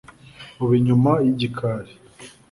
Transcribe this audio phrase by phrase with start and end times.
[0.61, 1.91] ubu inyuma y’igikari